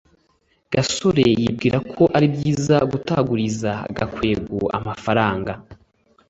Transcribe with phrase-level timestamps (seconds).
[0.73, 5.53] gasore yibwira ko ari byiza kutaguriza gakwego amafaranga